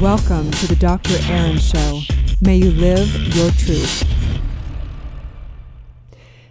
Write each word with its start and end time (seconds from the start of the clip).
Welcome 0.00 0.50
to 0.50 0.66
the 0.66 0.74
Dr. 0.74 1.14
Erin 1.30 1.56
Show. 1.56 2.00
May 2.40 2.56
you 2.56 2.72
live 2.72 3.08
your 3.34 3.50
truth. 3.52 4.02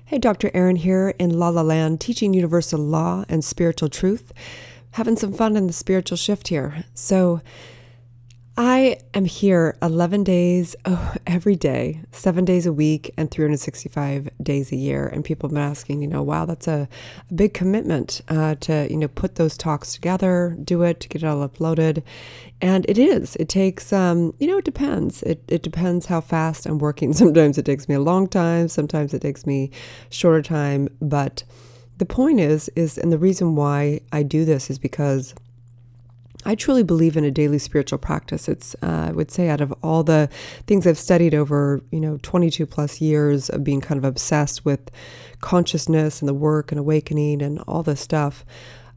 Hey, 0.05 0.17
Dr. 0.17 0.49
Erin 0.53 0.77
here 0.77 1.13
in 1.19 1.37
La 1.37 1.49
La 1.49 1.61
Land, 1.61 1.99
teaching 1.99 2.33
universal 2.33 2.79
law 2.79 3.25
and 3.27 3.43
spiritual 3.43 3.89
truth. 3.89 4.31
Having 4.91 5.17
some 5.17 5.33
fun 5.33 5.57
in 5.57 5.67
the 5.67 5.73
spiritual 5.73 6.15
shift 6.15 6.47
here. 6.47 6.85
So, 6.93 7.41
I 8.55 8.99
am 9.15 9.25
here 9.25 9.75
11 9.81 10.23
days 10.23 10.75
oh, 10.85 11.15
every 11.25 11.55
day, 11.55 12.03
seven 12.11 12.45
days 12.45 12.67
a 12.67 12.73
week, 12.73 13.11
and 13.17 13.31
365 13.31 14.29
days 14.43 14.71
a 14.71 14.75
year. 14.75 15.07
And 15.07 15.25
people 15.25 15.49
have 15.49 15.55
been 15.55 15.63
asking, 15.63 16.03
you 16.03 16.07
know, 16.07 16.21
wow, 16.21 16.45
that's 16.45 16.67
a, 16.67 16.87
a 17.31 17.33
big 17.33 17.55
commitment 17.55 18.21
uh, 18.29 18.53
to, 18.61 18.87
you 18.91 18.97
know, 18.97 19.07
put 19.07 19.35
those 19.35 19.57
talks 19.57 19.95
together, 19.95 20.55
do 20.63 20.83
it, 20.83 21.07
get 21.09 21.23
it 21.23 21.25
all 21.25 21.47
uploaded. 21.47 22.03
And 22.61 22.85
it 22.87 22.99
is. 22.99 23.35
It 23.37 23.49
takes, 23.49 23.91
um, 23.91 24.35
you 24.37 24.45
know, 24.45 24.59
it 24.59 24.65
depends. 24.65 25.23
It, 25.23 25.43
it 25.47 25.63
depends 25.63 26.05
how 26.05 26.21
fast 26.21 26.67
I'm 26.67 26.77
working. 26.77 27.11
Sometimes 27.23 27.57
it 27.57 27.65
takes 27.65 27.89
me 27.89 27.95
a 27.95 28.01
long 28.01 28.27
time, 28.27 28.67
sometimes 28.67 29.15
it 29.15 29.23
takes 29.23 29.47
me 29.47 29.71
shorter 30.11 30.43
time. 30.43 30.89
But 31.01 31.43
the 31.97 32.05
point 32.05 32.39
is, 32.39 32.69
is, 32.75 32.99
and 32.99 33.11
the 33.11 33.17
reason 33.17 33.55
why 33.55 34.01
I 34.11 34.21
do 34.21 34.45
this 34.45 34.69
is 34.69 34.77
because 34.77 35.33
I 36.45 36.55
truly 36.55 36.83
believe 36.83 37.15
in 37.15 37.23
a 37.23 37.31
daily 37.31 37.59
spiritual 37.59 37.99
practice. 37.99 38.49
It's, 38.49 38.75
uh, 38.81 39.07
I 39.09 39.11
would 39.11 39.31
say, 39.31 39.49
out 39.49 39.61
of 39.61 39.73
all 39.81 40.03
the 40.03 40.29
things 40.67 40.85
I've 40.85 40.97
studied 40.97 41.33
over, 41.33 41.81
you 41.91 41.99
know, 41.99 42.19
22 42.21 42.65
plus 42.65 42.99
years 43.01 43.49
of 43.49 43.63
being 43.63 43.81
kind 43.81 43.97
of 43.97 44.05
obsessed 44.05 44.65
with 44.65 44.91
consciousness 45.41 46.21
and 46.21 46.27
the 46.27 46.33
work 46.33 46.71
and 46.71 46.79
awakening 46.79 47.41
and 47.41 47.59
all 47.67 47.83
this 47.83 48.01
stuff, 48.01 48.45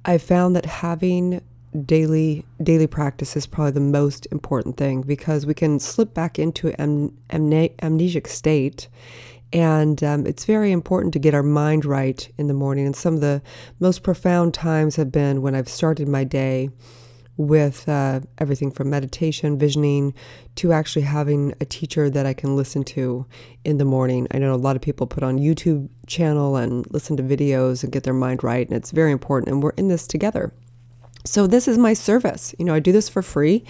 I've 0.05 0.23
found 0.23 0.57
that 0.57 0.67
having 0.67 1.41
daily 1.85 2.45
daily 2.63 2.87
practice 2.87 3.37
is 3.37 3.47
probably 3.47 3.73
the 3.73 3.81
most 3.81 4.27
important 4.33 4.77
thing 4.77 5.03
because 5.03 5.45
we 5.45 5.53
can 5.53 5.79
slip 5.79 6.15
back 6.15 6.39
into 6.39 6.69
an 6.81 7.15
amne- 7.29 7.75
amnesic 7.77 8.27
state 8.27 8.89
and 9.53 10.03
um, 10.03 10.27
it's 10.27 10.45
very 10.45 10.73
important 10.73 11.13
to 11.13 11.19
get 11.19 11.35
our 11.35 11.43
mind 11.43 11.85
right 11.85 12.33
in 12.39 12.47
the 12.47 12.55
morning 12.55 12.87
and 12.87 12.97
some 12.97 13.15
of 13.15 13.21
the 13.21 13.43
most 13.79 14.03
profound 14.03 14.55
times 14.55 14.97
have 14.97 15.13
been 15.13 15.43
when 15.43 15.55
i've 15.55 15.69
started 15.69 16.09
my 16.09 16.25
day 16.25 16.71
with 17.37 17.89
uh, 17.89 18.21
everything 18.39 18.71
from 18.71 18.91
meditation, 18.91 19.59
visioning, 19.59 20.15
to 20.57 20.73
actually 20.73 21.03
having 21.03 21.55
a 21.61 21.65
teacher 21.65 22.09
that 22.11 22.27
I 22.27 22.33
can 22.33 22.57
listen 22.57 22.83
to 22.85 23.27
in 23.65 23.79
the 23.79 23.85
morning. 23.85 24.27
I 24.31 24.39
know 24.39 24.55
a 24.55 24.57
lot 24.57 24.77
of 24.77 24.83
people 24.83 25.07
put 25.07 25.23
on 25.23 25.39
YouTube 25.39 25.89
channel 26.07 26.57
and 26.57 26.87
listen 26.91 27.17
to 27.19 27.23
videos 27.23 27.83
and 27.83 27.93
get 27.93 28.05
their 28.05 28.15
mind 28.15 28.43
right, 28.43 28.67
and 28.67 28.77
it's 28.77 28.91
very 28.91 29.13
important. 29.13 29.53
And 29.53 29.63
we're 29.63 29.71
in 29.71 29.89
this 29.89 30.07
together. 30.07 30.53
So 31.27 31.49
this 31.49 31.67
is 31.67 31.77
my 31.77 31.93
service. 31.93 32.55
You 32.57 32.65
know, 32.65 32.75
I 32.75 32.79
do 32.79 32.93
this 32.93 33.09
for 33.09 33.21
free, 33.21 33.65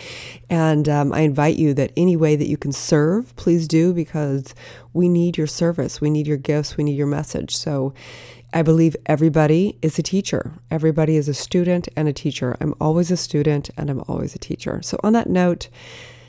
and 0.51 0.89
um, 0.89 1.13
I 1.13 1.21
invite 1.21 1.57
you 1.57 1.73
that 1.75 1.91
any 1.97 2.15
way 2.15 2.37
that 2.37 2.49
you 2.49 2.59
can 2.59 2.71
serve, 2.71 3.35
please 3.37 3.67
do 3.67 3.95
because 3.95 4.55
we 4.93 5.09
need 5.09 5.39
your 5.39 5.47
service, 5.47 6.01
we 6.01 6.11
need 6.11 6.27
your 6.27 6.37
gifts, 6.37 6.77
we 6.77 6.85
need 6.85 6.97
your 6.97 7.07
message. 7.07 7.57
So 7.57 7.95
I 8.53 8.63
believe 8.63 8.97
everybody 9.07 9.79
is 9.83 9.99
a 9.99 10.03
teacher. 10.03 10.53
Everybody 10.71 11.17
is 11.17 11.29
a 11.29 11.35
student 11.35 11.89
and 11.97 12.09
a 12.09 12.13
teacher. 12.13 12.57
I'm 12.61 12.75
always 12.81 13.11
a 13.11 13.17
student 13.17 13.71
and 13.77 13.91
I'm 13.91 14.03
always 14.09 14.35
a 14.35 14.39
teacher. 14.39 14.81
So, 14.83 14.99
on 15.03 15.13
that 15.15 15.29
note, 15.29 15.69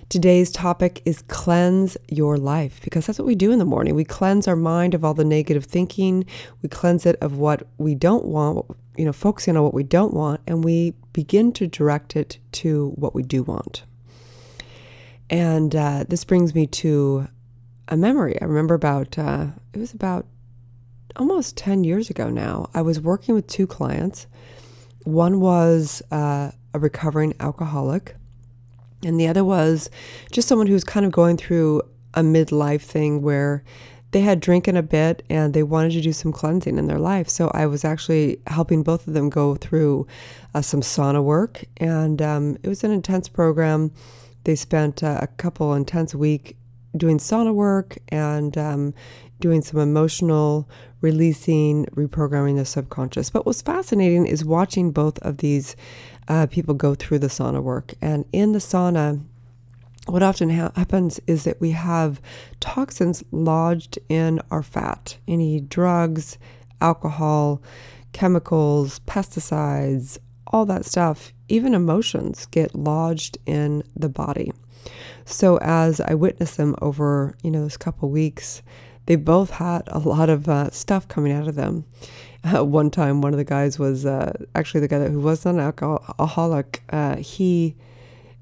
today's 0.10 0.52
topic 0.52 1.02
is 1.06 1.22
cleanse 1.24 1.98
your 2.08 2.38
life 2.38 2.82
because 2.84 3.06
that's 3.06 3.20
what 3.20 3.28
we 3.28 3.36
do 3.36 3.52
in 3.52 3.60
the 3.60 3.66
morning. 3.66 3.96
We 3.96 4.04
cleanse 4.04 4.48
our 4.48 4.56
mind 4.56 4.94
of 4.94 5.06
all 5.06 5.14
the 5.14 5.26
negative 5.26 5.66
thinking, 5.66 6.26
we 6.62 6.70
cleanse 6.70 7.06
it 7.06 7.18
of 7.22 7.38
what 7.38 7.68
we 7.78 7.94
don't 7.94 8.26
want, 8.26 8.66
you 8.98 9.06
know, 9.06 9.14
focusing 9.14 9.56
on 9.56 9.64
what 9.64 9.74
we 9.74 9.84
don't 9.84 10.14
want, 10.14 10.42
and 10.48 10.64
we 10.64 10.94
begin 11.14 11.52
to 11.54 11.68
direct 11.68 12.16
it 12.16 12.40
to 12.54 12.94
what 12.96 13.14
we 13.14 13.24
do 13.24 13.44
want. 13.44 13.84
And 15.30 15.76
uh, 15.76 16.06
this 16.08 16.24
brings 16.24 16.56
me 16.56 16.68
to 16.68 17.28
a 17.90 17.98
memory. 17.98 18.42
I 18.42 18.46
remember 18.46 18.74
about, 18.76 19.18
uh, 19.18 19.48
it 19.74 19.80
was 19.80 19.94
about 19.94 20.26
almost 21.18 21.58
10 21.58 21.84
years 21.84 22.10
ago 22.10 22.30
now, 22.30 22.70
I 22.74 22.82
was 22.82 23.00
working 23.00 23.36
with 23.36 23.48
two 23.48 23.68
clients. 23.68 24.28
One 25.04 25.40
was 25.40 26.02
uh, 26.12 26.52
a 26.74 26.80
recovering 26.80 27.34
alcoholic, 27.40 28.16
and 29.04 29.20
the 29.20 29.28
other 29.28 29.44
was 29.44 29.90
just 30.32 30.48
someone 30.48 30.68
who's 30.68 30.84
kind 30.84 31.06
of 31.06 31.12
going 31.12 31.38
through 31.38 31.82
a 32.14 32.22
midlife 32.22 32.82
thing 32.82 33.22
where 33.22 33.64
they 34.12 34.22
had 34.22 34.40
drinking 34.40 34.78
a 34.78 34.82
bit 34.82 35.22
and 35.30 35.54
they 35.54 35.64
wanted 35.64 35.92
to 35.92 36.02
do 36.02 36.14
some 36.14 36.32
cleansing 36.32 36.78
in 36.78 36.88
their 36.88 37.00
life. 37.00 37.28
So 37.28 37.52
I 37.54 37.66
was 37.66 37.84
actually 37.84 38.40
helping 38.48 38.82
both 38.82 39.06
of 39.08 39.14
them 39.14 39.30
go 39.30 39.56
through 39.56 40.08
uh, 40.54 40.62
some 40.62 40.82
sauna 40.82 41.24
work, 41.24 41.64
and 41.78 42.22
um, 42.22 42.58
it 42.64 42.70
was 42.70 42.84
an 42.84 42.92
intense 42.92 43.28
program. 43.28 43.92
They 44.46 44.56
spent 44.56 45.04
uh, 45.04 45.20
a 45.22 45.28
couple 45.28 45.74
intense 45.74 46.16
week 46.16 46.58
doing 46.96 47.18
sauna 47.18 47.54
work 47.54 47.98
and 48.10 48.58
um, 48.58 48.94
doing 49.40 49.62
some 49.62 49.80
emotional 49.80 50.68
releasing, 51.02 51.86
reprogramming 51.88 52.58
the 52.58 52.66
subconscious. 52.66 53.30
But 53.30 53.46
what's 53.46 53.62
fascinating 53.62 54.26
is 54.26 54.44
watching 54.44 54.92
both 54.92 55.20
of 55.20 55.38
these 55.38 55.76
uh, 56.28 56.48
people 56.48 56.74
go 56.74 56.96
through 56.96 57.20
the 57.20 57.28
sauna 57.28 57.62
work. 57.62 57.94
And 58.02 58.26
in 58.32 58.52
the 58.52 58.60
sauna, 58.60 59.24
what 60.08 60.24
often 60.24 60.50
ha- 60.50 60.72
happens 60.76 61.20
is 61.28 61.44
that 61.44 61.62
we 61.62 61.72
have 61.72 62.22
toxins 62.60 63.24
lodged 63.32 64.00
in 64.10 64.42
our 64.50 64.64
fat, 64.64 65.18
any 65.28 65.60
drugs, 65.60 66.38
alcohol, 66.82 67.62
chemicals, 68.14 69.00
pesticides, 69.02 70.18
all 70.48 70.66
that 70.66 70.86
stuff, 70.86 71.34
even 71.50 71.74
emotions 71.74 72.46
get 72.48 72.74
lodged 72.74 73.38
in 73.46 73.84
the 73.96 74.10
body. 74.10 74.52
So 75.26 75.58
as 75.58 76.00
I 76.00 76.14
witnessed 76.14 76.58
them 76.58 76.76
over, 76.82 77.36
you 77.44 77.52
know, 77.52 77.64
this 77.64 77.78
couple 77.78 78.10
weeks, 78.10 78.62
they 79.08 79.16
both 79.16 79.50
had 79.50 79.84
a 79.88 80.00
lot 80.00 80.30
of 80.30 80.48
uh, 80.48 80.70
stuff 80.70 81.08
coming 81.08 81.32
out 81.32 81.48
of 81.48 81.56
them. 81.56 81.86
Uh, 82.44 82.64
one 82.64 82.92
time, 82.92 83.22
one 83.22 83.34
of 83.34 83.38
the 83.38 83.44
guys 83.44 83.80
was 83.80 84.06
uh, 84.06 84.32
actually 84.54 84.82
the 84.82 84.88
guy 84.88 85.00
that, 85.00 85.10
who 85.10 85.20
was 85.20 85.46
an 85.46 85.60
alcoholic. 85.60 86.84
Uh, 86.90 87.16
he 87.16 87.76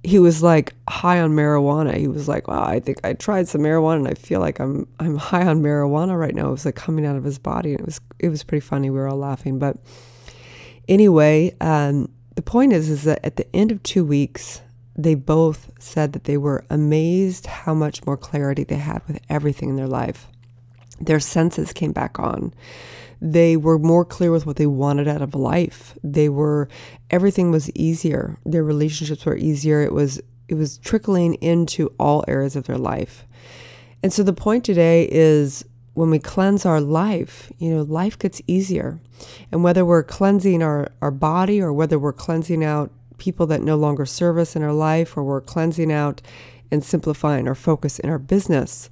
he 0.04 0.20
was 0.20 0.44
like 0.44 0.74
high 0.90 1.20
on 1.20 1.32
marijuana. 1.32 1.96
He 1.96 2.08
was 2.08 2.28
like, 2.28 2.48
"Wow, 2.48 2.64
I 2.64 2.80
think 2.80 3.00
I 3.04 3.14
tried 3.14 3.48
some 3.48 3.62
marijuana, 3.62 3.98
and 3.98 4.08
I 4.08 4.16
feel 4.16 4.40
like 4.40 4.60
I'm 4.60 4.88
I'm 5.00 5.18
high 5.18 5.46
on 5.46 5.62
marijuana 5.62 6.20
right 6.20 6.36
now." 6.36 6.50
It 6.50 6.52
was 6.52 6.66
like 6.66 6.76
coming 6.76 7.06
out 7.06 7.16
of 7.16 7.24
his 7.24 7.40
body, 7.40 7.72
and 7.72 7.80
it 7.80 7.86
was 7.86 8.02
it 8.20 8.30
was 8.30 8.44
pretty 8.44 8.66
funny. 8.66 8.90
We 8.90 8.98
were 8.98 9.08
all 9.08 9.18
laughing, 9.18 9.60
but 9.60 9.78
anyway, 10.90 11.56
um, 11.62 12.10
the 12.36 12.42
point 12.42 12.74
is 12.74 12.90
is 12.90 13.04
that 13.04 13.24
at 13.24 13.38
the 13.38 13.56
end 13.56 13.72
of 13.72 13.82
two 13.84 14.04
weeks, 14.04 14.62
they 14.96 15.16
both 15.16 15.72
said 15.80 16.14
that 16.14 16.26
they 16.26 16.38
were 16.38 16.66
amazed 16.70 17.46
how 17.46 17.74
much 17.74 18.06
more 18.06 18.18
clarity 18.18 18.64
they 18.64 18.78
had 18.78 19.02
with 19.08 19.20
everything 19.30 19.70
in 19.70 19.76
their 19.76 19.88
life 19.88 20.28
their 21.00 21.20
senses 21.20 21.74
came 21.74 21.92
back 21.92 22.20
on. 22.20 22.54
They 23.22 23.58
were 23.58 23.80
more 23.80 24.06
clear 24.06 24.32
with 24.32 24.46
what 24.46 24.58
they 24.58 24.68
wanted 24.68 25.08
out 25.08 25.22
of 25.22 25.34
life. 25.34 25.98
They 26.04 26.30
were 26.30 26.70
everything 27.10 27.52
was 27.52 27.72
easier. 27.72 28.38
Their 28.46 28.64
relationships 28.64 29.26
were 29.26 29.38
easier. 29.38 29.82
It 29.82 29.94
was 29.94 30.22
it 30.48 30.56
was 30.56 30.78
trickling 30.78 31.36
into 31.36 31.94
all 32.00 32.24
areas 32.28 32.56
of 32.56 32.66
their 32.66 32.78
life. 32.78 33.26
And 34.04 34.14
so 34.14 34.22
the 34.22 34.34
point 34.34 34.64
today 34.64 35.10
is 35.12 35.66
when 35.96 36.10
we 36.10 36.20
cleanse 36.20 36.66
our 36.66 36.82
life, 36.82 37.52
you 37.58 37.72
know, 37.72 37.82
life 37.82 38.20
gets 38.20 38.42
easier. 38.46 39.00
And 39.52 39.64
whether 39.64 39.86
we're 39.86 40.04
cleansing 40.04 40.62
our, 40.62 40.92
our 41.02 41.10
body 41.10 41.62
or 41.62 41.74
whether 41.74 41.98
we're 41.98 42.14
cleansing 42.14 42.64
out 42.64 42.92
people 43.18 43.48
that 43.48 43.62
no 43.62 43.78
longer 43.78 44.06
serve 44.06 44.38
us 44.38 44.56
in 44.56 44.62
our 44.62 44.74
life 44.74 45.16
or 45.16 45.24
we're 45.24 45.42
cleansing 45.42 45.92
out 45.92 46.22
and 46.70 46.84
simplifying 46.84 47.48
our 47.48 47.56
focus 47.56 47.98
in 47.98 48.10
our 48.10 48.20
business, 48.20 48.90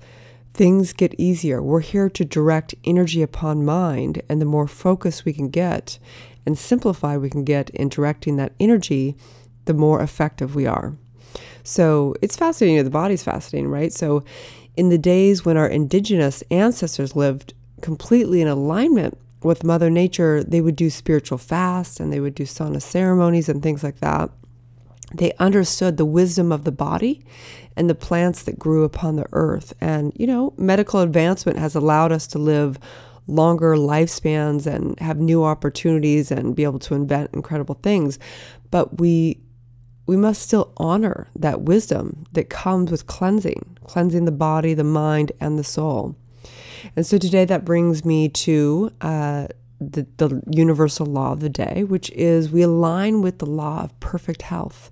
things 0.53 0.93
get 0.93 1.15
easier. 1.17 1.61
We're 1.61 1.81
here 1.81 2.09
to 2.09 2.25
direct 2.25 2.75
energy 2.83 3.21
upon 3.21 3.65
mind, 3.65 4.21
and 4.29 4.39
the 4.39 4.45
more 4.45 4.67
focus 4.67 5.25
we 5.25 5.33
can 5.33 5.49
get 5.49 5.97
and 6.45 6.57
simplify 6.57 7.17
we 7.17 7.29
can 7.29 7.43
get 7.43 7.69
in 7.71 7.89
directing 7.89 8.35
that 8.35 8.53
energy, 8.59 9.15
the 9.65 9.73
more 9.73 10.01
effective 10.01 10.55
we 10.55 10.65
are. 10.65 10.95
So 11.63 12.13
it's 12.21 12.35
fascinating. 12.35 12.83
The 12.83 12.89
body's 12.89 13.23
fascinating, 13.23 13.69
right? 13.69 13.93
So 13.93 14.23
in 14.75 14.89
the 14.89 14.97
days 14.97 15.45
when 15.45 15.57
our 15.57 15.67
indigenous 15.67 16.43
ancestors 16.51 17.15
lived 17.15 17.53
completely 17.81 18.41
in 18.41 18.47
alignment 18.47 19.17
with 19.41 19.63
Mother 19.63 19.89
Nature, 19.89 20.43
they 20.43 20.61
would 20.61 20.75
do 20.75 20.89
spiritual 20.89 21.37
fasts 21.37 21.99
and 21.99 22.11
they 22.11 22.19
would 22.19 22.35
do 22.35 22.43
sauna 22.43 22.81
ceremonies 22.81 23.49
and 23.49 23.63
things 23.63 23.83
like 23.83 23.99
that. 23.99 24.29
They 25.13 25.33
understood 25.39 25.97
the 25.97 26.05
wisdom 26.05 26.51
of 26.51 26.63
the 26.63 26.71
body 26.71 27.25
and 27.75 27.89
the 27.89 27.95
plants 27.95 28.43
that 28.43 28.59
grew 28.59 28.83
upon 28.83 29.15
the 29.15 29.27
earth. 29.31 29.73
And, 29.81 30.11
you 30.15 30.27
know, 30.27 30.53
medical 30.57 31.01
advancement 31.01 31.57
has 31.59 31.75
allowed 31.75 32.11
us 32.11 32.27
to 32.27 32.39
live 32.39 32.79
longer 33.27 33.75
lifespans 33.75 34.65
and 34.65 34.99
have 34.99 35.17
new 35.17 35.43
opportunities 35.43 36.31
and 36.31 36.55
be 36.55 36.63
able 36.63 36.79
to 36.79 36.93
invent 36.93 37.29
incredible 37.33 37.75
things. 37.81 38.19
But 38.69 38.99
we 38.99 39.39
we 40.05 40.17
must 40.17 40.41
still 40.41 40.73
honor 40.75 41.29
that 41.33 41.61
wisdom 41.61 42.25
that 42.33 42.49
comes 42.49 42.91
with 42.91 43.07
cleansing, 43.07 43.77
cleansing 43.85 44.25
the 44.25 44.33
body, 44.33 44.73
the 44.73 44.83
mind, 44.83 45.31
and 45.39 45.57
the 45.57 45.63
soul. 45.63 46.17
And 46.97 47.05
so 47.05 47.17
today 47.17 47.45
that 47.45 47.63
brings 47.63 48.03
me 48.03 48.27
to 48.27 48.91
uh, 48.99 49.47
the, 49.91 50.07
the 50.17 50.41
universal 50.49 51.05
law 51.05 51.33
of 51.33 51.39
the 51.39 51.49
day, 51.49 51.83
which 51.83 52.09
is 52.11 52.49
we 52.49 52.61
align 52.61 53.21
with 53.21 53.39
the 53.39 53.45
law 53.45 53.83
of 53.83 53.99
perfect 53.99 54.43
health. 54.43 54.91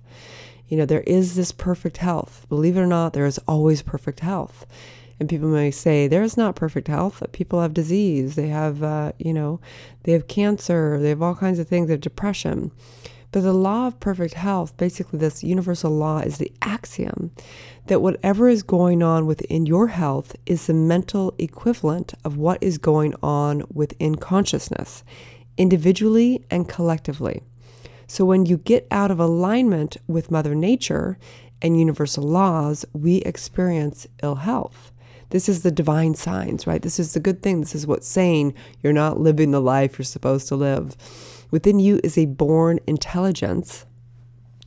You 0.68 0.76
know, 0.78 0.86
there 0.86 1.02
is 1.02 1.34
this 1.34 1.52
perfect 1.52 1.98
health. 1.98 2.46
Believe 2.48 2.76
it 2.76 2.80
or 2.80 2.86
not, 2.86 3.12
there 3.12 3.26
is 3.26 3.38
always 3.46 3.82
perfect 3.82 4.20
health. 4.20 4.66
And 5.20 5.28
people 5.28 5.48
may 5.48 5.70
say 5.70 6.08
there 6.08 6.22
is 6.22 6.36
not 6.36 6.56
perfect 6.56 6.88
health. 6.88 7.22
People 7.32 7.60
have 7.60 7.74
disease. 7.74 8.34
They 8.34 8.48
have, 8.48 8.82
uh, 8.82 9.12
you 9.18 9.32
know, 9.32 9.60
they 10.02 10.12
have 10.12 10.26
cancer. 10.26 10.98
They 10.98 11.10
have 11.10 11.22
all 11.22 11.34
kinds 11.36 11.58
of 11.58 11.68
things. 11.68 11.86
They 11.86 11.92
have 11.92 12.00
depression. 12.00 12.72
But 13.32 13.42
the 13.42 13.54
law 13.54 13.86
of 13.86 13.98
perfect 13.98 14.34
health, 14.34 14.76
basically, 14.76 15.18
this 15.18 15.42
universal 15.42 15.90
law 15.90 16.18
is 16.18 16.36
the 16.36 16.52
axiom 16.60 17.32
that 17.86 18.02
whatever 18.02 18.48
is 18.48 18.62
going 18.62 19.02
on 19.02 19.26
within 19.26 19.64
your 19.64 19.88
health 19.88 20.36
is 20.44 20.66
the 20.66 20.74
mental 20.74 21.34
equivalent 21.38 22.12
of 22.24 22.36
what 22.36 22.62
is 22.62 22.76
going 22.76 23.14
on 23.22 23.64
within 23.72 24.16
consciousness, 24.16 25.02
individually 25.56 26.44
and 26.50 26.68
collectively. 26.68 27.42
So 28.06 28.26
when 28.26 28.44
you 28.44 28.58
get 28.58 28.86
out 28.90 29.10
of 29.10 29.18
alignment 29.18 29.96
with 30.06 30.30
Mother 30.30 30.54
Nature 30.54 31.18
and 31.62 31.78
universal 31.78 32.24
laws, 32.24 32.84
we 32.92 33.16
experience 33.18 34.06
ill 34.22 34.34
health. 34.34 34.92
This 35.30 35.48
is 35.48 35.62
the 35.62 35.70
divine 35.70 36.14
signs, 36.14 36.66
right? 36.66 36.82
This 36.82 37.00
is 37.00 37.14
the 37.14 37.20
good 37.20 37.42
thing. 37.42 37.60
This 37.60 37.74
is 37.74 37.86
what's 37.86 38.06
saying 38.06 38.52
you're 38.82 38.92
not 38.92 39.18
living 39.18 39.50
the 39.50 39.60
life 39.60 39.98
you're 39.98 40.04
supposed 40.04 40.46
to 40.48 40.56
live. 40.56 40.94
Within 41.52 41.78
you 41.78 42.00
is 42.02 42.18
a 42.18 42.24
born 42.24 42.80
intelligence 42.86 43.84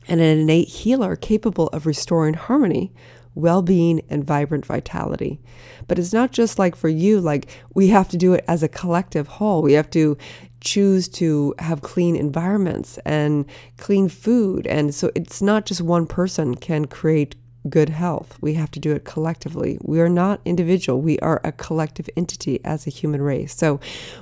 and 0.08 0.20
an 0.20 0.38
innate 0.38 0.68
healer 0.68 1.16
capable 1.16 1.66
of 1.68 1.84
restoring 1.84 2.34
harmony, 2.34 2.92
well 3.34 3.60
being, 3.60 4.00
and 4.08 4.24
vibrant 4.24 4.64
vitality. 4.64 5.40
But 5.88 5.98
it's 5.98 6.12
not 6.12 6.30
just 6.30 6.60
like 6.60 6.76
for 6.76 6.88
you, 6.88 7.20
like 7.20 7.48
we 7.74 7.88
have 7.88 8.08
to 8.10 8.16
do 8.16 8.34
it 8.34 8.44
as 8.46 8.62
a 8.62 8.68
collective 8.68 9.26
whole. 9.26 9.62
We 9.62 9.72
have 9.72 9.90
to 9.90 10.16
choose 10.60 11.08
to 11.08 11.54
have 11.58 11.82
clean 11.82 12.14
environments 12.14 12.98
and 13.04 13.46
clean 13.78 14.08
food. 14.08 14.66
And 14.68 14.94
so 14.94 15.10
it's 15.16 15.42
not 15.42 15.66
just 15.66 15.82
one 15.82 16.06
person 16.06 16.54
can 16.54 16.84
create 16.86 17.34
good 17.68 17.88
health. 17.88 18.36
We 18.40 18.54
have 18.54 18.70
to 18.72 18.80
do 18.80 18.92
it 18.92 19.04
collectively. 19.04 19.78
We 19.82 20.00
are 20.00 20.08
not 20.08 20.40
individual. 20.44 21.00
We 21.00 21.18
are 21.20 21.40
a 21.42 21.52
collective 21.52 22.08
entity 22.16 22.60
as 22.64 22.86
a 22.86 22.90
human 22.90 23.22
race. 23.22 23.56
So 23.56 23.80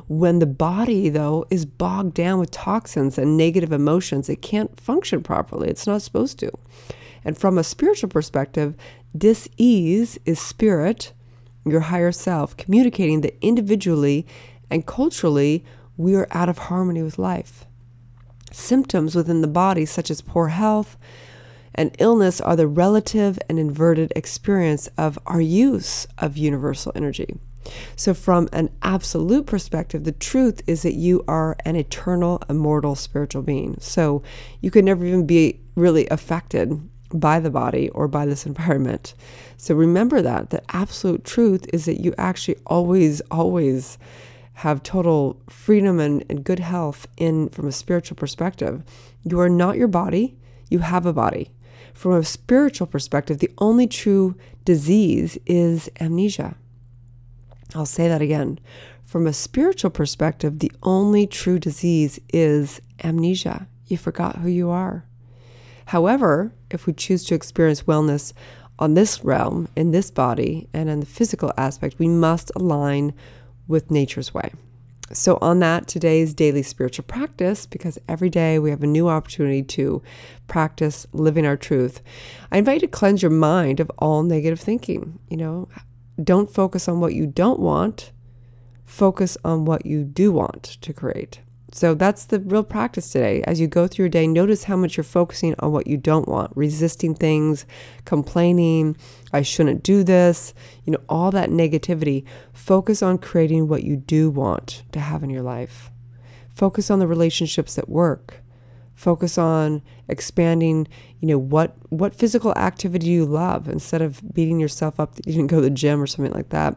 when 0.08 0.38
the 0.38 0.46
body 0.46 1.08
though 1.08 1.46
is 1.50 1.67
bogged 1.67 2.14
down 2.14 2.38
with 2.38 2.50
toxins 2.50 3.19
and 3.19 3.37
negative 3.37 3.73
emotions, 3.73 4.29
it 4.29 4.43
can't 4.43 4.79
function 4.81 5.23
properly. 5.23 5.69
It's 5.69 5.87
not 5.87 6.02
supposed 6.02 6.38
to. 6.41 6.50
And 7.25 7.37
from 7.37 7.58
a 7.58 7.64
spiritual 7.64 8.11
perspective, 8.11 8.76
dis-ease 9.17 10.19
is 10.25 10.38
spirit, 10.41 11.12
your 11.64 11.81
higher 11.81 12.12
self, 12.12 12.56
communicating 12.56 13.23
that 13.23 13.38
individually 13.41 14.26
and 14.70 14.87
culturally 14.87 15.64
we 15.96 16.14
are 16.14 16.29
out 16.32 16.49
of 16.49 16.58
harmony 16.58 17.02
with 17.02 17.19
life. 17.19 17.64
Symptoms 18.52 19.14
within 19.14 19.41
the 19.41 19.49
body 19.49 19.85
such 19.87 20.11
as 20.11 20.20
poor 20.20 20.49
health, 20.49 20.96
and 21.75 21.94
illness 21.99 22.41
are 22.41 22.56
the 22.56 22.67
relative 22.67 23.38
and 23.49 23.59
inverted 23.59 24.12
experience 24.15 24.88
of 24.97 25.19
our 25.26 25.41
use 25.41 26.06
of 26.19 26.37
universal 26.37 26.93
energy. 26.94 27.37
So, 27.97 28.12
from 28.15 28.49
an 28.53 28.71
absolute 28.82 29.47
perspective, 29.47 30.05
the 30.05 30.12
truth 30.12 30.62
is 30.67 30.82
that 30.82 30.94
you 30.94 31.25
are 31.26 31.56
an 31.65 31.76
eternal, 31.76 32.43
immortal 32.49 32.94
spiritual 32.94 33.43
being. 33.43 33.76
So, 33.81 34.23
you 34.61 34.71
could 34.71 34.85
never 34.85 35.05
even 35.05 35.26
be 35.26 35.61
really 35.75 36.06
affected 36.09 36.88
by 37.12 37.41
the 37.41 37.50
body 37.50 37.88
or 37.91 38.09
by 38.09 38.27
this 38.27 38.47
environment. 38.47 39.15
So, 39.56 39.75
remember 39.75 40.20
that. 40.23 40.50
The 40.50 40.62
absolute 40.75 41.25
truth 41.25 41.67
is 41.73 41.87
that 41.87 42.00
you 42.00 42.15
actually 42.19 42.59
always, 42.67 43.20
always 43.31 43.99
have 44.55 44.82
total 44.82 45.41
freedom 45.49 45.99
and, 45.99 46.25
and 46.29 46.44
good 46.44 46.61
health 46.61 47.06
in 47.17 47.49
from 47.49 47.67
a 47.67 47.73
spiritual 47.73 48.17
perspective. 48.17 48.82
You 49.25 49.41
are 49.41 49.49
not 49.49 49.77
your 49.77 49.88
body, 49.88 50.37
you 50.69 50.81
have 50.81 51.06
a 51.06 51.12
body. 51.12 51.50
From 51.94 52.12
a 52.12 52.25
spiritual 52.25 52.87
perspective, 52.87 53.38
the 53.38 53.50
only 53.58 53.87
true 53.87 54.35
disease 54.64 55.38
is 55.46 55.88
amnesia. 56.00 56.56
I'll 57.75 57.87
say 57.87 58.08
that 58.08 58.20
again. 58.20 58.58
From 59.05 59.26
a 59.26 59.32
spiritual 59.32 59.91
perspective, 59.91 60.58
the 60.58 60.73
only 60.82 61.26
true 61.26 61.58
disease 61.58 62.19
is 62.32 62.81
amnesia. 63.02 63.69
You 63.87 63.96
forgot 63.96 64.37
who 64.37 64.49
you 64.49 64.70
are. 64.70 65.05
However, 65.87 66.52
if 66.70 66.87
we 66.87 66.93
choose 66.93 67.25
to 67.25 67.35
experience 67.35 67.82
wellness 67.82 68.32
on 68.79 68.94
this 68.94 69.23
realm, 69.25 69.69
in 69.76 69.93
this 69.93 70.11
body, 70.11 70.69
and 70.73 70.88
in 70.88 71.00
the 71.00 71.06
physical 71.06 71.52
aspect, 71.56 71.99
we 71.99 72.08
must 72.08 72.50
align 72.56 73.14
with 73.69 73.91
nature's 73.91 74.35
way. 74.35 74.50
So, 75.12 75.39
on 75.43 75.59
that, 75.59 75.87
today's 75.87 76.33
daily 76.33 76.62
spiritual 76.62 77.05
practice, 77.05 77.67
because 77.67 77.99
every 78.09 78.31
day 78.31 78.59
we 78.59 78.71
have 78.71 78.83
a 78.83 78.87
new 78.87 79.09
opportunity 79.09 79.62
to 79.62 80.03
practice 80.49 81.06
living 81.12 81.45
our 81.45 81.59
truth, 81.59 82.01
I 82.51 82.59
invite 82.59 82.77
you 82.77 82.89
to 82.89 82.89
cleanse 82.89 83.23
your 83.23 83.31
mind 83.31 83.81
of 83.81 83.91
all 83.99 84.23
negative 84.23 84.59
thinking. 84.59 85.19
You 85.29 85.37
know, 85.37 85.69
don't 86.23 86.53
focus 86.53 86.89
on 86.89 87.01
what 87.01 87.15
you 87.15 87.27
don't 87.27 87.61
want, 87.61 88.12
focus 88.87 89.37
on 89.45 89.67
what 89.67 89.85
you 89.85 90.05
do 90.05 90.33
want 90.33 90.62
to 90.62 90.93
create. 90.93 91.41
So 91.75 91.93
that's 91.93 92.26
the 92.26 92.38
real 92.38 92.62
practice 92.62 93.11
today. 93.11 93.43
As 93.49 93.59
you 93.59 93.67
go 93.67 93.88
through 93.88 94.05
your 94.05 94.09
day, 94.09 94.29
notice 94.29 94.62
how 94.62 94.76
much 94.76 94.97
you're 94.97 95.03
focusing 95.03 95.56
on 95.59 95.73
what 95.73 95.88
you 95.88 95.97
don't 95.97 96.29
want, 96.29 96.53
resisting 96.55 97.17
things, 97.17 97.67
complaining, 98.05 98.97
I 99.32 99.43
shouldn't 99.43 99.82
do 99.82 100.05
this, 100.05 100.55
you 100.85 100.93
know, 100.93 101.00
all 101.09 101.32
that 101.32 101.50
negativity. 101.50 102.25
Focus 102.53 103.03
on 103.03 103.19
creating 103.19 103.67
what 103.67 103.82
you 103.82 103.97
do 103.97 104.31
want 104.31 104.85
to 104.93 105.00
have 105.00 105.25
in 105.25 105.31
your 105.31 105.43
life. 105.43 105.91
Focus 106.49 106.93
on 106.93 107.00
the 107.00 107.09
relationships 107.09 107.75
that 107.75 107.88
work. 107.88 108.44
Focus 108.94 109.37
on 109.37 109.82
expanding, 110.06 110.87
you 111.19 111.27
know, 111.27 111.38
what 111.38 111.75
what 111.88 112.15
physical 112.15 112.53
activity 112.55 113.09
you 113.09 113.25
love 113.25 113.67
instead 113.69 114.00
of 114.00 114.23
beating 114.32 114.61
yourself 114.61 115.00
up 115.00 115.17
that 115.17 115.27
you 115.27 115.32
didn't 115.32 115.50
go 115.50 115.56
to 115.56 115.62
the 115.62 115.70
gym 115.70 116.00
or 116.00 116.06
something 116.06 116.32
like 116.32 116.50
that. 116.50 116.77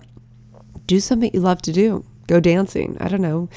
Do 0.88 1.00
something 1.00 1.30
you 1.36 1.42
love 1.42 1.62
to 1.62 1.72
do 1.72 2.04
go 2.28 2.40
dancing. 2.40 2.98
I 3.00 3.08
don't 3.08 3.22
know. 3.22 3.50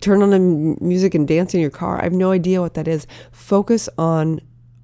Turn 0.00 0.22
on 0.22 0.30
the 0.30 0.38
music 0.38 1.14
and 1.14 1.26
dance 1.26 1.54
in 1.54 1.60
your 1.60 1.70
car. 1.70 2.00
I 2.00 2.04
have 2.04 2.12
no 2.12 2.30
idea 2.30 2.60
what 2.60 2.74
that 2.74 2.88
is. 2.88 3.06
Focus 3.32 3.88
on 3.98 4.40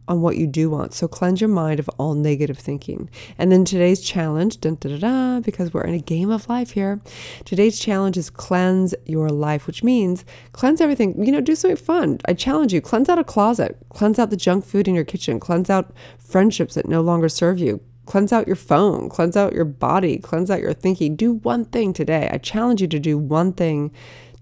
on 0.08 0.22
what 0.22 0.36
you 0.36 0.46
do 0.46 0.70
want. 0.70 0.94
So 0.94 1.06
cleanse 1.06 1.40
your 1.40 1.48
mind 1.48 1.78
of 1.78 1.88
all 1.98 2.14
negative 2.14 2.58
thinking. 2.58 3.10
And 3.36 3.52
then 3.52 3.64
today's 3.64 4.00
challenge, 4.00 4.60
dun, 4.60 5.42
because 5.42 5.72
we're 5.72 5.84
in 5.84 5.94
a 5.94 5.98
game 5.98 6.30
of 6.30 6.48
life 6.48 6.70
here. 6.70 7.00
Today's 7.44 7.78
challenge 7.78 8.16
is 8.16 8.30
cleanse 8.30 8.94
your 9.04 9.28
life, 9.28 9.66
which 9.66 9.84
means 9.84 10.24
cleanse 10.52 10.80
everything. 10.80 11.22
You 11.24 11.32
know, 11.32 11.40
do 11.40 11.54
something 11.54 11.76
fun. 11.76 12.18
I 12.24 12.32
challenge 12.32 12.72
you, 12.72 12.80
cleanse 12.80 13.08
out 13.08 13.18
a 13.18 13.24
closet, 13.24 13.76
cleanse 13.90 14.18
out 14.18 14.30
the 14.30 14.36
junk 14.36 14.64
food 14.64 14.88
in 14.88 14.94
your 14.94 15.04
kitchen, 15.04 15.38
cleanse 15.38 15.68
out 15.68 15.92
friendships 16.18 16.74
that 16.74 16.88
no 16.88 17.02
longer 17.02 17.28
serve 17.28 17.58
you, 17.58 17.80
Cleanse 18.08 18.32
out 18.32 18.46
your 18.46 18.56
phone, 18.56 19.10
cleanse 19.10 19.36
out 19.36 19.52
your 19.52 19.66
body, 19.66 20.16
cleanse 20.16 20.50
out 20.50 20.62
your 20.62 20.72
thinking. 20.72 21.14
Do 21.14 21.34
one 21.34 21.66
thing 21.66 21.92
today. 21.92 22.30
I 22.32 22.38
challenge 22.38 22.80
you 22.80 22.88
to 22.88 22.98
do 22.98 23.18
one 23.18 23.52
thing 23.52 23.92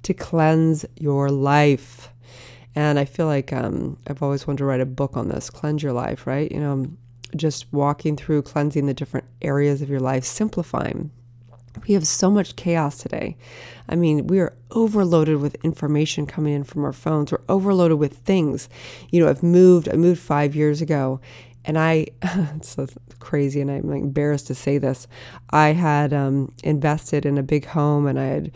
to 0.04 0.14
cleanse 0.14 0.86
your 0.94 1.30
life. 1.30 2.10
And 2.76 2.96
I 2.96 3.04
feel 3.04 3.26
like 3.26 3.52
um, 3.52 3.98
I've 4.06 4.22
always 4.22 4.46
wanted 4.46 4.58
to 4.58 4.66
write 4.66 4.80
a 4.80 4.86
book 4.86 5.16
on 5.16 5.30
this 5.30 5.50
cleanse 5.50 5.82
your 5.82 5.92
life, 5.92 6.28
right? 6.28 6.48
You 6.52 6.60
know, 6.60 6.86
just 7.34 7.66
walking 7.72 8.16
through 8.16 8.42
cleansing 8.42 8.86
the 8.86 8.94
different 8.94 9.26
areas 9.42 9.82
of 9.82 9.90
your 9.90 9.98
life, 9.98 10.22
simplifying. 10.22 11.10
We 11.88 11.94
have 11.94 12.06
so 12.06 12.30
much 12.30 12.54
chaos 12.54 12.98
today. 12.98 13.36
I 13.88 13.96
mean, 13.96 14.28
we 14.28 14.38
are 14.38 14.56
overloaded 14.70 15.38
with 15.38 15.56
information 15.64 16.24
coming 16.24 16.54
in 16.54 16.62
from 16.62 16.84
our 16.84 16.92
phones. 16.92 17.32
We're 17.32 17.40
overloaded 17.48 17.98
with 17.98 18.18
things. 18.18 18.68
You 19.10 19.24
know, 19.24 19.28
I've 19.28 19.42
moved, 19.42 19.88
I 19.88 19.96
moved 19.96 20.20
five 20.20 20.54
years 20.54 20.80
ago, 20.80 21.20
and 21.66 21.78
I, 21.78 22.06
it's 22.22 22.70
so 22.70 22.86
crazy, 23.18 23.60
and 23.60 23.70
I'm 23.70 23.90
embarrassed 23.90 24.46
to 24.46 24.54
say 24.54 24.78
this. 24.78 25.06
I 25.50 25.68
had 25.68 26.12
um, 26.14 26.52
invested 26.62 27.26
in 27.26 27.36
a 27.36 27.42
big 27.42 27.66
home, 27.66 28.06
and 28.06 28.18
I 28.18 28.26
had 28.26 28.52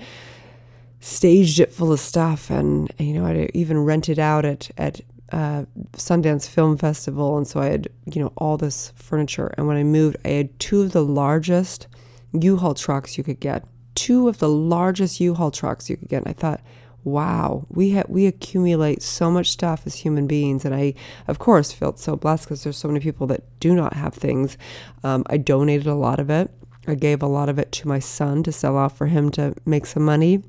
staged 1.00 1.60
it 1.60 1.72
full 1.72 1.92
of 1.92 2.00
stuff, 2.00 2.50
and 2.50 2.90
you 2.98 3.12
know, 3.12 3.26
I 3.26 3.50
even 3.52 3.84
rented 3.84 4.18
out 4.18 4.44
at 4.44 4.70
at 4.78 5.00
uh, 5.32 5.64
Sundance 5.92 6.48
Film 6.48 6.76
Festival, 6.76 7.36
and 7.36 7.46
so 7.46 7.60
I 7.60 7.66
had 7.66 7.88
you 8.06 8.22
know 8.22 8.32
all 8.36 8.56
this 8.56 8.92
furniture. 8.96 9.52
And 9.56 9.66
when 9.66 9.76
I 9.76 9.84
moved, 9.84 10.16
I 10.24 10.28
had 10.28 10.58
two 10.58 10.82
of 10.82 10.92
the 10.92 11.04
largest 11.04 11.88
U-Haul 12.32 12.74
trucks 12.74 13.18
you 13.18 13.24
could 13.24 13.40
get, 13.40 13.64
two 13.94 14.28
of 14.28 14.38
the 14.38 14.48
largest 14.48 15.20
U-Haul 15.20 15.50
trucks 15.50 15.90
you 15.90 15.96
could 15.96 16.08
get. 16.08 16.22
And 16.22 16.28
I 16.28 16.32
thought, 16.32 16.60
wow, 17.04 17.66
we 17.68 17.92
ha- 17.92 18.04
we 18.08 18.26
accumulate 18.26 19.02
so 19.02 19.30
much 19.30 19.50
stuff 19.50 19.82
as 19.86 19.96
human 19.96 20.26
beings, 20.26 20.64
and 20.64 20.74
I, 20.74 20.94
of 21.28 21.38
course, 21.38 21.72
felt 21.72 21.98
so 21.98 22.16
blessed 22.16 22.44
because 22.44 22.62
there's 22.62 22.76
so 22.76 22.88
many 22.88 23.00
people 23.00 23.26
that 23.28 23.42
do 23.60 23.74
not 23.74 23.94
have 23.94 24.14
things. 24.14 24.56
Um, 25.02 25.24
I 25.28 25.36
donated 25.36 25.86
a 25.86 25.94
lot 25.94 26.20
of 26.20 26.30
it. 26.30 26.50
I 26.86 26.94
gave 26.94 27.22
a 27.22 27.26
lot 27.26 27.48
of 27.48 27.58
it 27.58 27.72
to 27.72 27.88
my 27.88 27.98
son 27.98 28.42
to 28.44 28.52
sell 28.52 28.76
off 28.76 28.96
for 28.96 29.06
him 29.06 29.30
to 29.32 29.54
make 29.66 29.86
some 29.86 30.04
money. 30.04 30.42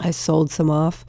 I 0.00 0.10
sold 0.10 0.50
some 0.50 0.70
off, 0.70 1.04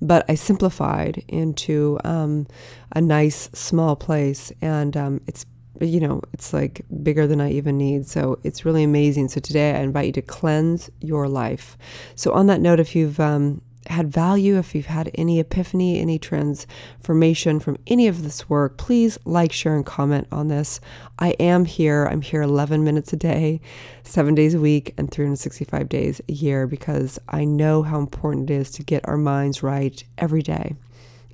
but 0.00 0.24
I 0.28 0.34
simplified 0.34 1.22
into 1.28 1.98
um, 2.04 2.46
a 2.94 3.00
nice 3.00 3.50
small 3.52 3.96
place, 3.96 4.52
and 4.60 4.96
um, 4.96 5.20
it's 5.26 5.46
you 5.80 6.00
know, 6.00 6.20
it's 6.32 6.52
like 6.52 6.82
bigger 7.02 7.26
than 7.26 7.40
I 7.40 7.50
even 7.50 7.76
need. 7.76 8.06
So 8.06 8.38
it's 8.44 8.64
really 8.64 8.84
amazing. 8.84 9.28
So 9.28 9.40
today 9.40 9.72
I 9.72 9.80
invite 9.80 10.06
you 10.06 10.12
to 10.12 10.22
cleanse 10.22 10.90
your 11.00 11.28
life. 11.28 11.76
So 12.14 12.32
on 12.32 12.46
that 12.46 12.60
note, 12.60 12.78
if 12.78 12.94
you've 12.94 13.18
um, 13.18 13.62
had 13.88 14.12
value, 14.12 14.58
if 14.58 14.74
you've 14.74 14.86
had 14.86 15.10
any 15.14 15.40
epiphany, 15.40 15.98
any 15.98 16.18
transformation 16.18 17.60
from 17.60 17.76
any 17.86 18.06
of 18.06 18.22
this 18.22 18.48
work, 18.48 18.78
please 18.78 19.18
like, 19.24 19.52
share, 19.52 19.74
and 19.74 19.84
comment 19.84 20.28
on 20.30 20.48
this. 20.48 20.80
I 21.18 21.30
am 21.40 21.64
here. 21.64 22.06
I'm 22.06 22.22
here 22.22 22.42
11 22.42 22.84
minutes 22.84 23.12
a 23.12 23.16
day, 23.16 23.60
seven 24.02 24.34
days 24.34 24.54
a 24.54 24.60
week, 24.60 24.94
and 24.96 25.10
365 25.10 25.88
days 25.88 26.20
a 26.28 26.32
year 26.32 26.66
because 26.66 27.18
I 27.28 27.44
know 27.44 27.82
how 27.82 27.98
important 27.98 28.50
it 28.50 28.54
is 28.54 28.70
to 28.72 28.82
get 28.82 29.06
our 29.08 29.16
minds 29.18 29.62
right 29.62 30.02
every 30.18 30.42
day. 30.42 30.76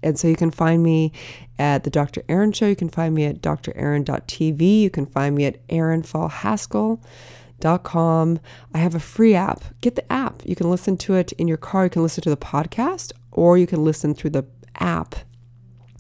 And 0.03 0.19
so 0.19 0.29
you 0.29 0.37
can 0.37 0.51
find 0.51 0.83
me 0.83 1.13
at 1.59 1.85
the 1.85 1.91
Dr. 1.91 2.23
Erin 2.29 2.53
Show. 2.53 2.67
You 2.67 2.77
can 2.77 2.89
find 2.89 3.15
me 3.15 3.25
at 3.25 3.43
drerin.tv. 3.43 4.81
You 4.81 4.91
can 4.91 5.07
find 5.07 5.35
me 5.35 5.45
at 5.47 5.67
erinfallhaskell.com. 7.61 8.41
I 8.75 8.79
have 8.79 8.95
a 8.95 9.01
free 9.01 9.35
app. 9.35 9.65
Get 9.81 9.95
the 9.95 10.13
app. 10.13 10.43
You 10.45 10.57
can 10.57 10.71
listen 10.71 10.97
to 10.99 11.15
it 11.15 11.33
in 11.33 11.49
your 11.49 11.57
car. 11.57 11.85
You 11.85 11.91
can 11.91 12.03
listen 12.03 12.23
to 12.25 12.31
the 12.31 12.37
podcast, 12.37 13.13
or 13.33 13.59
you 13.59 13.67
can 13.67 13.85
listen 13.85 14.15
through 14.15 14.31
the 14.31 14.47
app. 14.77 15.15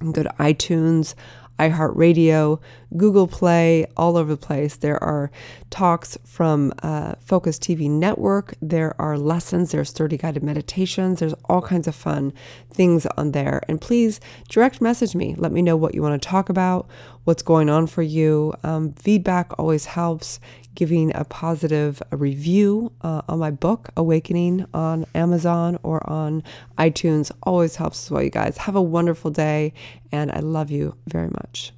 and 0.00 0.14
go 0.14 0.22
to 0.22 0.32
iTunes, 0.38 1.14
iHeartRadio, 1.58 2.60
Google 2.96 3.26
Play, 3.26 3.86
all 3.96 4.16
over 4.16 4.30
the 4.30 4.36
place. 4.36 4.76
There 4.76 5.02
are 5.02 5.30
talks 5.70 6.16
from 6.24 6.72
uh, 6.82 7.14
Focus 7.20 7.58
TV 7.58 7.90
Network. 7.90 8.54
There 8.62 8.98
are 9.00 9.18
lessons. 9.18 9.72
There's 9.72 9.92
30 9.92 10.16
guided 10.16 10.42
meditations. 10.42 11.20
There's 11.20 11.34
all 11.44 11.62
kinds 11.62 11.86
of 11.86 11.94
fun 11.94 12.32
things 12.70 13.06
on 13.16 13.32
there. 13.32 13.62
And 13.68 13.80
please 13.80 14.20
direct 14.48 14.80
message 14.80 15.14
me. 15.14 15.34
Let 15.36 15.52
me 15.52 15.62
know 15.62 15.76
what 15.76 15.94
you 15.94 16.02
want 16.02 16.20
to 16.20 16.28
talk 16.28 16.48
about, 16.48 16.88
what's 17.24 17.42
going 17.42 17.68
on 17.68 17.86
for 17.86 18.02
you. 18.02 18.54
Um, 18.62 18.92
feedback 18.94 19.58
always 19.58 19.86
helps. 19.86 20.40
Giving 20.74 21.10
a 21.16 21.24
positive 21.24 22.00
review 22.12 22.92
uh, 23.00 23.22
on 23.28 23.40
my 23.40 23.50
book, 23.50 23.88
Awakening, 23.96 24.64
on 24.72 25.06
Amazon 25.12 25.76
or 25.82 26.08
on 26.08 26.44
iTunes 26.78 27.32
always 27.42 27.74
helps 27.74 28.06
as 28.06 28.10
well, 28.12 28.22
you 28.22 28.30
guys. 28.30 28.58
Have 28.58 28.76
a 28.76 28.82
wonderful 28.82 29.32
day, 29.32 29.72
and 30.12 30.30
I 30.30 30.38
love 30.38 30.70
you 30.70 30.94
very 31.08 31.30
much. 31.30 31.72